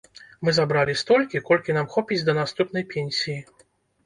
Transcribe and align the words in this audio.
Мы 0.47 0.53
забралі 0.59 0.95
столькі, 1.01 1.41
колькі 1.49 1.75
нам 1.77 1.91
хопіць 1.97 2.19
да 2.31 2.35
наступнай 2.41 2.89
пенсіі. 2.97 3.39